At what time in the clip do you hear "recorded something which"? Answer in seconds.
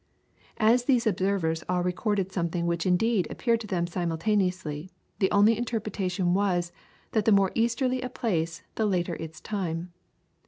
1.83-2.87